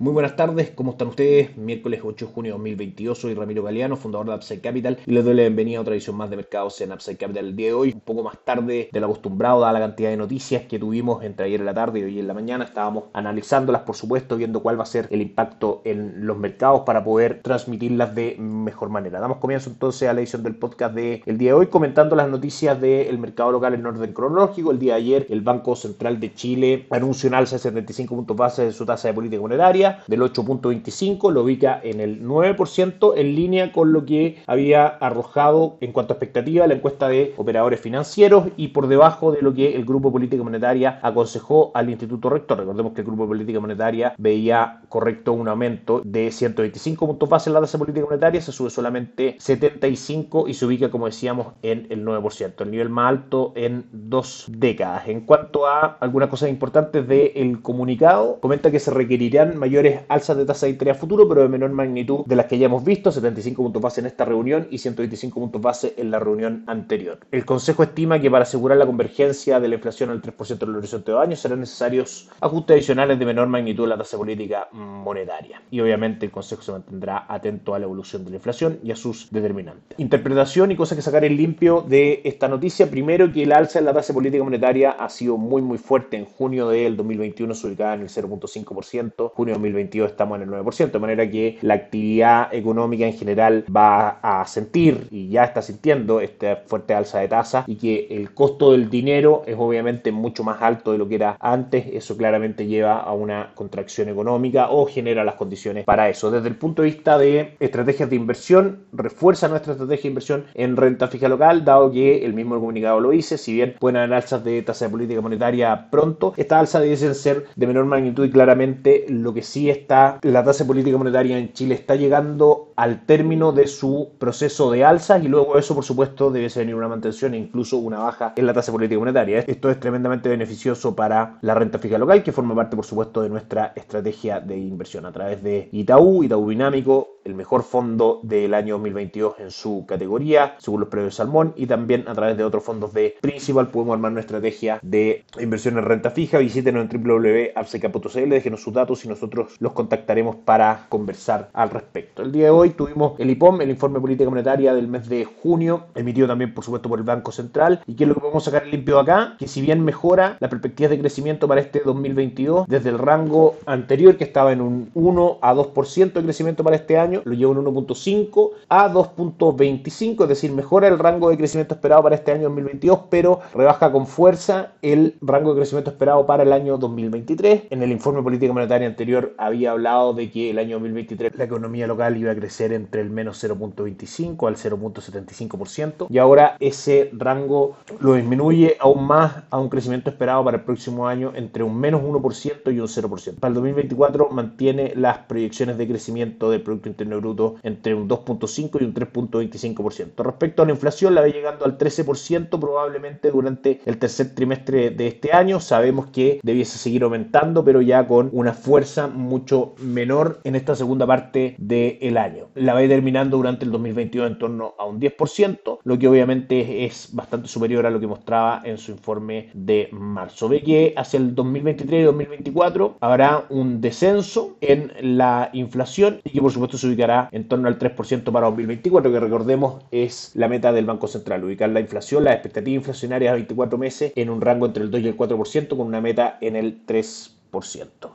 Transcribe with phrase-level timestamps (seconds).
[0.00, 1.56] Muy buenas tardes, ¿cómo están ustedes?
[1.56, 5.24] Miércoles 8 de junio de 2022, soy Ramiro Galeano, fundador de Upside Capital y les
[5.24, 7.72] doy la bienvenida a otra edición más de mercados en Upside Capital el día de
[7.72, 11.24] hoy, un poco más tarde de lo acostumbrado, dada la cantidad de noticias que tuvimos
[11.24, 12.64] entre ayer en la tarde y hoy en la mañana.
[12.64, 17.02] Estábamos analizándolas, por supuesto, viendo cuál va a ser el impacto en los mercados para
[17.02, 19.18] poder transmitirlas de mejor manera.
[19.18, 22.80] Damos comienzo entonces a la edición del podcast del día de hoy, comentando las noticias
[22.80, 24.70] del mercado local en orden cronológico.
[24.70, 28.36] El día de ayer, el Banco Central de Chile anunció un alza de 75 puntos
[28.36, 33.34] base de su tasa de política monetaria del 8.25, lo ubica en el 9%, en
[33.34, 38.48] línea con lo que había arrojado en cuanto a expectativa la encuesta de operadores financieros
[38.56, 42.58] y por debajo de lo que el Grupo Política Monetaria aconsejó al Instituto Rector.
[42.58, 47.54] Recordemos que el Grupo Política Monetaria veía correcto un aumento de 125 puntos base en
[47.54, 52.04] la tasa política monetaria, se sube solamente 75 y se ubica, como decíamos, en el
[52.04, 55.08] 9%, el nivel más alto en dos décadas.
[55.08, 59.77] En cuanto a algunas cosas importantes del comunicado, comenta que se requerirán mayores
[60.08, 62.84] alzas de tasa de interés futuro, pero de menor magnitud de las que ya hemos
[62.84, 67.18] visto, 75 puntos base en esta reunión y 125 puntos base en la reunión anterior.
[67.30, 70.76] El Consejo estima que para asegurar la convergencia de la inflación al 3% en el
[70.76, 75.62] horizonte de años serán necesarios ajustes adicionales de menor magnitud de la tasa política monetaria.
[75.70, 78.96] Y obviamente el Consejo se mantendrá atento a la evolución de la inflación y a
[78.96, 79.98] sus determinantes.
[79.98, 82.90] Interpretación y cosas que sacar en limpio de esta noticia.
[82.90, 86.16] Primero que el alza en la tasa política monetaria ha sido muy muy fuerte.
[86.16, 90.50] En junio del 2021 se ubicaba en el 0.5%, junio de 2022 estamos en el
[90.50, 95.62] 9%, de manera que la actividad económica en general va a sentir y ya está
[95.62, 100.44] sintiendo esta fuerte alza de tasa y que el costo del dinero es obviamente mucho
[100.44, 104.86] más alto de lo que era antes, eso claramente lleva a una contracción económica o
[104.86, 106.30] genera las condiciones para eso.
[106.30, 110.76] Desde el punto de vista de estrategias de inversión, refuerza nuestra estrategia de inversión en
[110.76, 114.44] renta fija local, dado que el mismo comunicado lo dice, si bien pueden haber alzas
[114.44, 119.06] de tasa de política monetaria pronto, esta alza debe ser de menor magnitud y claramente
[119.08, 123.66] lo que sí está, la tasa política monetaria en Chile está llegando al término de
[123.66, 127.76] su proceso de alza y luego eso, por supuesto, debe venir una mantención e incluso
[127.76, 129.40] una baja en la tasa política monetaria.
[129.40, 133.30] Esto es tremendamente beneficioso para la renta fija local, que forma parte, por supuesto, de
[133.30, 138.74] nuestra estrategia de inversión a través de Itaú, Itaú Dinámico, el mejor fondo del año
[138.74, 142.94] 2022 en su categoría, según los precios Salmón, y también a través de otros fondos
[142.94, 146.38] de Principal podemos armar una estrategia de inversión en renta fija.
[146.38, 152.22] Visítenos en www.apseca.cl, déjenos sus datos y nosotros los contactaremos para conversar al respecto.
[152.22, 155.86] El día de hoy tuvimos el IPOM, el informe política monetaria del mes de junio,
[155.94, 157.80] emitido también por supuesto por el Banco Central.
[157.86, 159.36] ¿Y qué es lo que podemos sacar limpio acá?
[159.38, 164.16] Que si bien mejora la perspectiva de crecimiento para este 2022, desde el rango anterior
[164.16, 167.64] que estaba en un 1 a 2% de crecimiento para este año, lo lleva un
[167.64, 173.00] 1.5 a 2.25, es decir, mejora el rango de crecimiento esperado para este año 2022,
[173.10, 177.64] pero rebaja con fuerza el rango de crecimiento esperado para el año 2023.
[177.70, 181.86] En el informe política monetaria anterior había hablado de que el año 2023 la economía
[181.86, 188.14] local iba a crecer entre el menos 0.25 al 0.75% y ahora ese rango lo
[188.14, 192.74] disminuye aún más a un crecimiento esperado para el próximo año entre un menos 1%
[192.74, 193.34] y un 0%.
[193.38, 198.80] Para el 2024 mantiene las proyecciones de crecimiento del Producto Interno Bruto entre un 2.5
[198.80, 200.24] y un 3.25%.
[200.24, 205.08] Respecto a la inflación, la ve llegando al 13% probablemente durante el tercer trimestre de
[205.08, 205.60] este año.
[205.60, 211.06] Sabemos que debiese seguir aumentando, pero ya con una fuerza mucho menor en esta segunda
[211.06, 212.47] parte del año.
[212.54, 217.10] La ve terminando durante el 2022 en torno a un 10%, lo que obviamente es
[217.12, 220.48] bastante superior a lo que mostraba en su informe de marzo.
[220.48, 226.40] Ve que hacia el 2023 y 2024 habrá un descenso en la inflación y que
[226.40, 230.72] por supuesto se ubicará en torno al 3% para 2024, que recordemos es la meta
[230.72, 234.66] del Banco Central, ubicar la inflación, las expectativas inflacionarias a 24 meses en un rango
[234.66, 237.37] entre el 2 y el 4% con una meta en el 3%.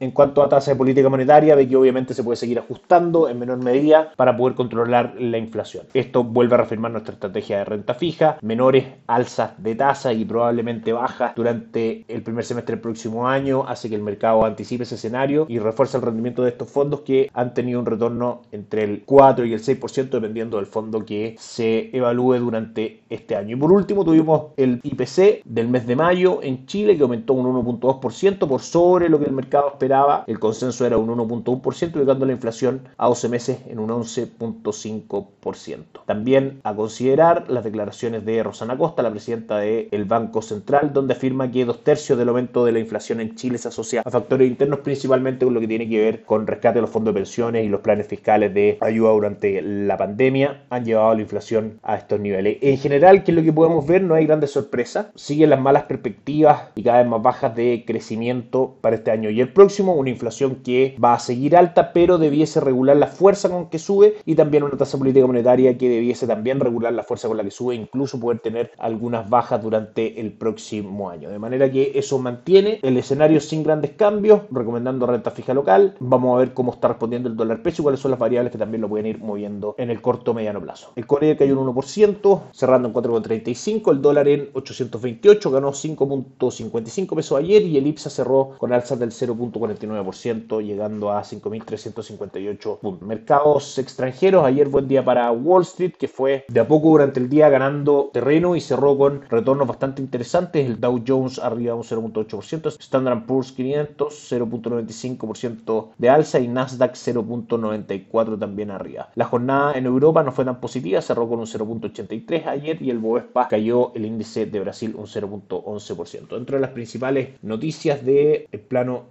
[0.00, 3.38] En cuanto a tasa de política monetaria, ve que obviamente se puede seguir ajustando en
[3.38, 5.84] menor medida para poder controlar la inflación.
[5.94, 10.92] Esto vuelve a reafirmar nuestra estrategia de renta fija, menores alzas de tasa y probablemente
[10.92, 15.46] bajas durante el primer semestre del próximo año, hace que el mercado anticipe ese escenario
[15.48, 19.44] y refuerza el rendimiento de estos fondos que han tenido un retorno entre el 4
[19.44, 23.56] y el 6% dependiendo del fondo que se evalúe durante este año.
[23.56, 27.46] Y por último tuvimos el IPC del mes de mayo en Chile que aumentó un
[27.46, 30.24] 1.2% por sobre lo que el mercado esperaba.
[30.26, 35.84] El consenso era un 1.1%, ubicando la inflación a 12 meses en un 11.5%.
[36.06, 41.50] También a considerar las declaraciones de Rosana Costa, la presidenta del Banco Central, donde afirma
[41.50, 44.80] que dos tercios del aumento de la inflación en Chile se asocia a factores internos,
[44.80, 47.68] principalmente con lo que tiene que ver con rescate de los fondos de pensiones y
[47.68, 52.58] los planes fiscales de ayuda durante la pandemia, han llevado la inflación a estos niveles.
[52.60, 54.02] En general, ¿qué es lo que podemos ver?
[54.02, 55.06] No hay grandes sorpresas.
[55.14, 59.40] Siguen las malas perspectivas y cada vez más bajas de crecimiento para este año y
[59.40, 59.94] el próximo.
[59.94, 64.16] Una inflación que va a seguir alta, pero debiese regular la fuerza con que sube
[64.24, 67.50] y también una tasa política monetaria que debiese también regular la fuerza con la que
[67.50, 71.30] sube, incluso poder tener algunas bajas durante el próximo año.
[71.30, 75.94] De manera que eso mantiene el escenario sin grandes cambios, recomendando renta fija local.
[76.00, 78.58] Vamos a ver cómo está respondiendo el dólar peso y cuáles son las variables que
[78.58, 80.92] también lo pueden ir moviendo en el corto mediano plazo.
[80.96, 87.38] El Corea cayó un 1%, cerrando en 4,35, el dólar en 828, ganó 5.55 pesos
[87.38, 93.06] ayer y el IPSA cerró con del 0.49%, llegando a 5.358 puntos.
[93.06, 97.28] Mercados extranjeros, ayer buen día para Wall Street, que fue de a poco durante el
[97.28, 100.66] día ganando terreno y cerró con retornos bastante interesantes.
[100.66, 108.38] El Dow Jones arriba un 0.8%, Standard Poor's 500 0.95% de alza y Nasdaq 0.94
[108.38, 109.10] también arriba.
[109.14, 112.98] La jornada en Europa no fue tan positiva, cerró con un 0.83 ayer y el
[112.98, 116.28] Bovespa cayó el índice de Brasil un 0.11%.
[116.28, 118.46] Dentro de las principales noticias del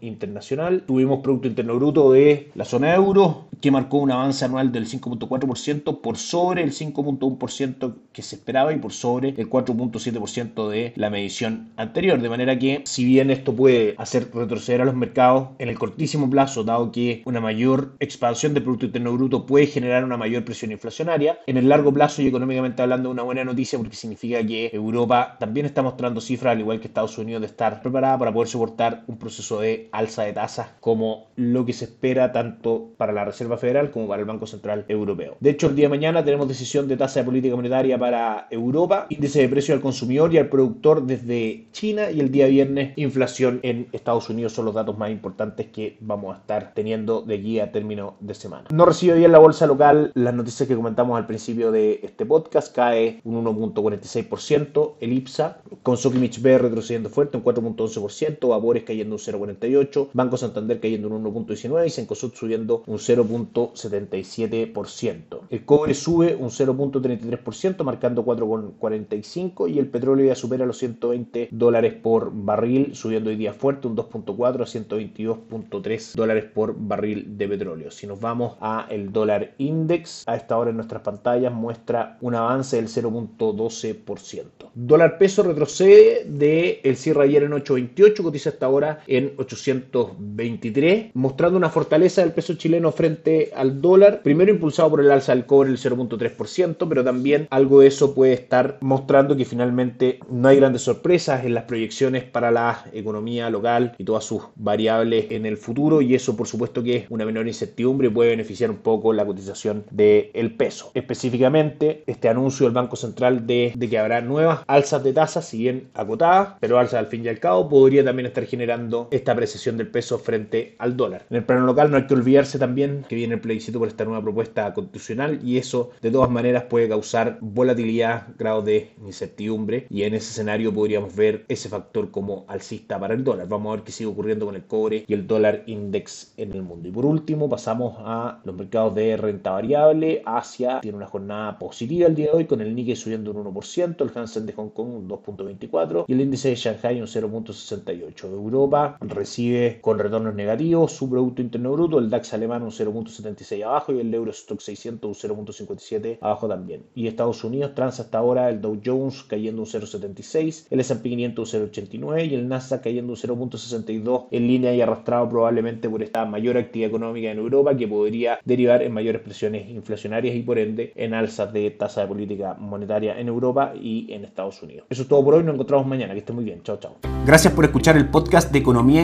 [0.00, 4.86] internacional, tuvimos Producto Interno Bruto de la zona euro que marcó un avance anual del
[4.86, 11.10] 5.4% por sobre el 5.1% que se esperaba y por sobre el 4.7% de la
[11.10, 12.20] medición anterior.
[12.20, 16.28] De manera que si bien esto puede hacer retroceder a los mercados en el cortísimo
[16.28, 20.70] plazo, dado que una mayor expansión del Producto Interno Bruto puede generar una mayor presión
[20.72, 25.36] inflacionaria, en el largo plazo y económicamente hablando una buena noticia porque significa que Europa
[25.40, 29.04] también está mostrando cifras, al igual que Estados Unidos, de estar preparada para poder soportar
[29.06, 33.58] un proceso de alza de tasas como lo que se espera tanto para la Reserva
[33.58, 35.36] Federal como para el Banco Central Europeo.
[35.40, 39.06] De hecho, el día de mañana tenemos decisión de tasa de política monetaria para Europa,
[39.08, 43.60] índice de precio al consumidor y al productor desde China y el día viernes inflación
[43.62, 47.64] en Estados Unidos son los datos más importantes que vamos a estar teniendo de guía
[47.64, 48.68] a término de semana.
[48.72, 52.74] No recibe bien la bolsa local las noticias que comentamos al principio de este podcast,
[52.74, 59.18] cae un 1.46%, el IPSA, con Sokimich B retrocediendo fuerte un 4.11%, Vapores cayendo un
[59.58, 65.40] 0.48%, Banco Santander cayendo un 1.19% y Sencosud subiendo un 0.77%.
[65.50, 71.94] El cobre sube un 0.33%, marcando 4.45% y el petróleo ya supera los 120 dólares
[71.94, 77.90] por barril, subiendo hoy día fuerte un 2.4 a 122.3 dólares por barril de petróleo.
[77.90, 82.34] Si nos vamos a el dólar index, a esta hora en nuestras pantallas muestra un
[82.34, 84.70] avance del 0.12%.
[84.74, 91.56] Dólar peso retrocede de el cierre ayer en 8.28, cotiza hasta ahora en 823, mostrando
[91.56, 95.70] una fortaleza del peso chileno frente al dólar, primero impulsado por el alza del cobre
[95.70, 100.82] el 0.3%, pero también algo de eso puede estar mostrando que finalmente no hay grandes
[100.82, 106.00] sorpresas en las proyecciones para la economía local y todas sus variables en el futuro
[106.00, 109.24] y eso por supuesto que es una menor incertidumbre y puede beneficiar un poco la
[109.24, 110.90] cotización del peso.
[110.94, 115.58] Específicamente este anuncio del Banco Central de, de que habrá nuevas alzas de tasas, si
[115.58, 119.76] bien acotadas, pero alzas al fin y al cabo, podría también estar generando esta apreciación
[119.76, 121.26] del peso frente al dólar.
[121.30, 124.04] En el plano local no hay que olvidarse también que viene el plebiscito por esta
[124.04, 130.02] nueva propuesta constitucional y eso de todas maneras puede causar volatilidad, grado de incertidumbre y
[130.02, 133.48] en ese escenario podríamos ver ese factor como alcista para el dólar.
[133.48, 136.62] Vamos a ver qué sigue ocurriendo con el cobre y el dólar index en el
[136.62, 136.88] mundo.
[136.88, 140.22] Y por último pasamos a los mercados de renta variable.
[140.24, 144.00] Asia tiene una jornada positiva el día de hoy con el Nikkei subiendo un 1%,
[144.00, 148.24] el Hansen de Hong Kong un 2.24 y el índice de Shanghai un 0.68.
[148.24, 153.92] Europa recibe con retornos negativos su Producto Interno Bruto, el DAX alemán un 0.76 abajo
[153.92, 156.82] y el Eurostock 600 un 0.57 abajo también.
[156.94, 161.54] Y Estados Unidos transa hasta ahora el Dow Jones cayendo un 0.76, el S&P 500
[161.54, 166.24] un 0.89 y el Nasdaq cayendo un 0.62 en línea y arrastrado probablemente por esta
[166.24, 170.92] mayor actividad económica en Europa que podría derivar en mayores presiones inflacionarias y por ende
[170.96, 174.86] en alzas de tasa de política monetaria en Europa y en Estados Unidos.
[174.90, 176.96] Eso es todo por hoy, nos encontramos mañana, que esté muy bien, chao chao.
[177.26, 179.03] Gracias por escuchar el podcast de Economía